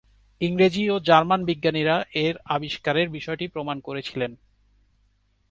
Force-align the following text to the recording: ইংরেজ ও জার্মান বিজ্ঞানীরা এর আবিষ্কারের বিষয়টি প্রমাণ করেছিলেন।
ইংরেজ 0.41 0.75
ও 0.89 0.95
জার্মান 0.99 1.41
বিজ্ঞানীরা 1.45 1.95
এর 2.15 2.35
আবিষ্কারের 2.45 3.07
বিষয়টি 3.09 3.45
প্রমাণ 3.47 3.77
করেছিলেন। 3.79 4.31